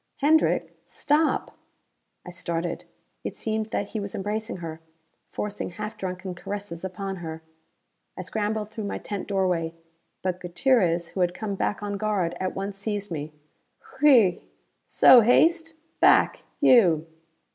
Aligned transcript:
Hendrick, 0.23 0.75
stop!" 0.87 1.55
I 2.25 2.31
started. 2.31 2.85
It 3.23 3.35
seemed 3.37 3.67
that 3.69 3.89
he 3.89 3.99
was 3.99 4.15
embracing 4.15 4.57
her; 4.57 4.81
forcing 5.29 5.69
half 5.69 5.95
drunken 5.95 6.33
caresses 6.33 6.83
upon 6.83 7.17
her. 7.17 7.43
I 8.17 8.23
scrambled 8.23 8.71
through 8.71 8.85
my 8.85 8.97
tent 8.97 9.27
doorway, 9.27 9.75
but 10.23 10.39
Gutierrez, 10.39 11.09
who 11.09 11.19
had 11.19 11.35
come 11.35 11.53
back 11.53 11.83
on 11.83 11.97
guard, 11.97 12.35
at 12.39 12.55
once 12.55 12.79
seized 12.79 13.11
me. 13.11 13.31
"Hui 13.99 14.39
so 14.87 15.21
haste! 15.21 15.75
Back, 15.99 16.39
you." 16.59 17.05